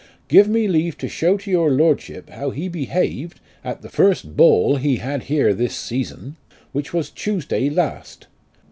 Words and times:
Give 0.27 0.47
me 0.49 0.67
leave 0.67 0.97
to 0.97 1.07
show 1.07 1.37
to 1.37 1.51
your 1.51 1.69
Lords'hip 1.69 2.31
how 2.31 2.49
he 2.49 2.67
beheaved 2.67 3.35
at 3.63 3.83
the 3.83 3.87
firs't 3.89 4.35
ball 4.35 4.77
he 4.77 4.95
had 4.95 5.25
here 5.25 5.53
thiss 5.53 5.75
season 5.75 6.37
which 6.71 6.91
was 6.91 7.11
Tus'day 7.11 7.69
last. 7.69 8.25